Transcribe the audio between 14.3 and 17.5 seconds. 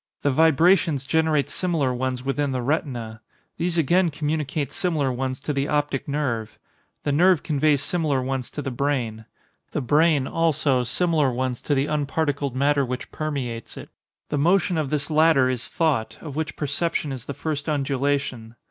motion of this latter is thought, of which perception is the